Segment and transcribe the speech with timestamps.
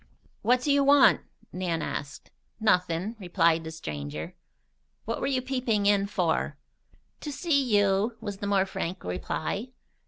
[0.41, 1.21] "What do you want?"
[1.53, 2.31] Nan asked.
[2.59, 4.33] "Nothin'," replied the stranger.
[5.05, 6.57] "What were you peeping in for?"
[7.19, 9.67] "To see you," was the more frank reply.